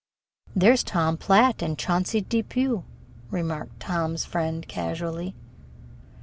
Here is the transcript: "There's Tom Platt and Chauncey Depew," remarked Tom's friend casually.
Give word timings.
"There's 0.55 0.81
Tom 0.83 1.15
Platt 1.15 1.61
and 1.61 1.77
Chauncey 1.77 2.21
Depew," 2.21 2.85
remarked 3.29 3.79
Tom's 3.81 4.25
friend 4.25 4.67
casually. 4.67 5.35